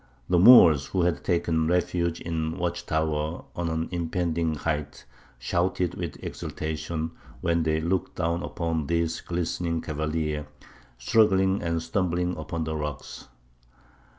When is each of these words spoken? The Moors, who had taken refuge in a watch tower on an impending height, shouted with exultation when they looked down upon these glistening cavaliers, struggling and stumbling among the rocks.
The 0.27 0.39
Moors, 0.39 0.87
who 0.87 1.03
had 1.03 1.23
taken 1.23 1.67
refuge 1.67 2.19
in 2.21 2.55
a 2.55 2.57
watch 2.57 2.87
tower 2.87 3.45
on 3.55 3.69
an 3.69 3.87
impending 3.91 4.55
height, 4.55 5.05
shouted 5.37 5.93
with 5.93 6.17
exultation 6.23 7.11
when 7.41 7.61
they 7.61 7.79
looked 7.79 8.15
down 8.15 8.41
upon 8.41 8.87
these 8.87 9.21
glistening 9.21 9.79
cavaliers, 9.79 10.47
struggling 10.97 11.61
and 11.61 11.83
stumbling 11.83 12.35
among 12.35 12.63
the 12.63 12.75
rocks. 12.75 13.27